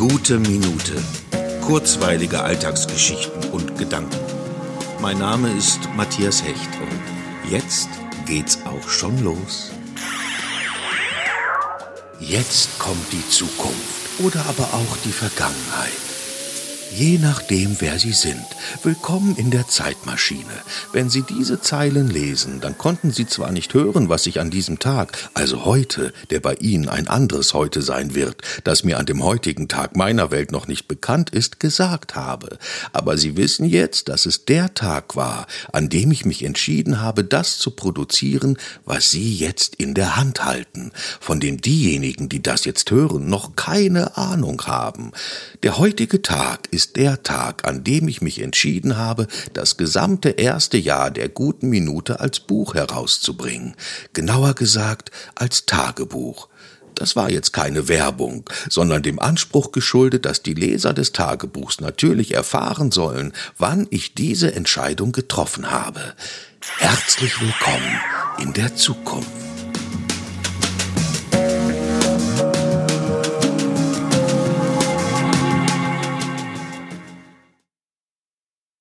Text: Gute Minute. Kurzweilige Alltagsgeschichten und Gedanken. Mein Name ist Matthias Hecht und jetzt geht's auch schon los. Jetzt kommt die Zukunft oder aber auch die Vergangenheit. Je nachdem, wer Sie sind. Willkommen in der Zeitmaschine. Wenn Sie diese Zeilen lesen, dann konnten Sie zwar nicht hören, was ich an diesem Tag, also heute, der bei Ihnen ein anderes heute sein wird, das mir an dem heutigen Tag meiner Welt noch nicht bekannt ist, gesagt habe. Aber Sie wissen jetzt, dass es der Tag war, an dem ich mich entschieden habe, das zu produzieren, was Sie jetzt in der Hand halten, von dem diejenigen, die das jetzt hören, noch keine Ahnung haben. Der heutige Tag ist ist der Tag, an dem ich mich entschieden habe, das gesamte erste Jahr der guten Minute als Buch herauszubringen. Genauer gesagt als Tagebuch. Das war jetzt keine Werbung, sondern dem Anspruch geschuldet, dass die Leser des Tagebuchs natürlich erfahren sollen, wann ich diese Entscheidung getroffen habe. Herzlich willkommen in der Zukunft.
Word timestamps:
Gute 0.00 0.38
Minute. 0.38 0.94
Kurzweilige 1.60 2.40
Alltagsgeschichten 2.40 3.50
und 3.50 3.76
Gedanken. 3.76 4.16
Mein 5.02 5.18
Name 5.18 5.52
ist 5.52 5.78
Matthias 5.94 6.42
Hecht 6.42 6.70
und 6.80 7.50
jetzt 7.50 7.90
geht's 8.24 8.60
auch 8.64 8.88
schon 8.88 9.22
los. 9.22 9.72
Jetzt 12.18 12.78
kommt 12.78 13.12
die 13.12 13.28
Zukunft 13.28 14.20
oder 14.20 14.40
aber 14.46 14.64
auch 14.72 14.96
die 15.04 15.12
Vergangenheit. 15.12 15.92
Je 16.92 17.18
nachdem, 17.18 17.76
wer 17.78 18.00
Sie 18.00 18.12
sind. 18.12 18.44
Willkommen 18.82 19.36
in 19.36 19.52
der 19.52 19.68
Zeitmaschine. 19.68 20.50
Wenn 20.92 21.08
Sie 21.08 21.22
diese 21.22 21.60
Zeilen 21.60 22.10
lesen, 22.10 22.60
dann 22.60 22.76
konnten 22.78 23.12
Sie 23.12 23.28
zwar 23.28 23.52
nicht 23.52 23.74
hören, 23.74 24.08
was 24.08 24.26
ich 24.26 24.40
an 24.40 24.50
diesem 24.50 24.80
Tag, 24.80 25.16
also 25.32 25.64
heute, 25.64 26.12
der 26.30 26.40
bei 26.40 26.54
Ihnen 26.54 26.88
ein 26.88 27.06
anderes 27.06 27.54
heute 27.54 27.82
sein 27.82 28.16
wird, 28.16 28.42
das 28.64 28.82
mir 28.82 28.98
an 28.98 29.06
dem 29.06 29.22
heutigen 29.22 29.68
Tag 29.68 29.94
meiner 29.94 30.32
Welt 30.32 30.50
noch 30.50 30.66
nicht 30.66 30.88
bekannt 30.88 31.30
ist, 31.30 31.60
gesagt 31.60 32.16
habe. 32.16 32.58
Aber 32.92 33.16
Sie 33.16 33.36
wissen 33.36 33.66
jetzt, 33.66 34.08
dass 34.08 34.26
es 34.26 34.44
der 34.44 34.74
Tag 34.74 35.14
war, 35.14 35.46
an 35.72 35.90
dem 35.90 36.10
ich 36.10 36.24
mich 36.24 36.42
entschieden 36.42 37.00
habe, 37.00 37.22
das 37.22 37.58
zu 37.58 37.70
produzieren, 37.70 38.58
was 38.84 39.12
Sie 39.12 39.32
jetzt 39.32 39.76
in 39.76 39.94
der 39.94 40.16
Hand 40.16 40.44
halten, 40.44 40.90
von 41.20 41.38
dem 41.38 41.60
diejenigen, 41.60 42.28
die 42.28 42.42
das 42.42 42.64
jetzt 42.64 42.90
hören, 42.90 43.28
noch 43.28 43.54
keine 43.54 44.16
Ahnung 44.16 44.60
haben. 44.66 45.12
Der 45.62 45.78
heutige 45.78 46.20
Tag 46.20 46.66
ist 46.72 46.79
ist 46.80 46.96
der 46.96 47.22
Tag, 47.22 47.68
an 47.68 47.84
dem 47.84 48.08
ich 48.08 48.22
mich 48.22 48.40
entschieden 48.40 48.96
habe, 48.96 49.26
das 49.52 49.76
gesamte 49.76 50.30
erste 50.30 50.78
Jahr 50.78 51.10
der 51.10 51.28
guten 51.28 51.68
Minute 51.68 52.20
als 52.20 52.40
Buch 52.40 52.72
herauszubringen. 52.74 53.74
Genauer 54.14 54.54
gesagt 54.54 55.10
als 55.34 55.66
Tagebuch. 55.66 56.48
Das 56.94 57.16
war 57.16 57.30
jetzt 57.30 57.52
keine 57.52 57.88
Werbung, 57.88 58.48
sondern 58.70 59.02
dem 59.02 59.18
Anspruch 59.18 59.72
geschuldet, 59.72 60.24
dass 60.24 60.42
die 60.42 60.54
Leser 60.54 60.94
des 60.94 61.12
Tagebuchs 61.12 61.80
natürlich 61.80 62.32
erfahren 62.32 62.90
sollen, 62.90 63.34
wann 63.58 63.86
ich 63.90 64.14
diese 64.14 64.54
Entscheidung 64.54 65.12
getroffen 65.12 65.70
habe. 65.70 66.00
Herzlich 66.78 67.38
willkommen 67.42 68.00
in 68.38 68.54
der 68.54 68.74
Zukunft. 68.74 69.39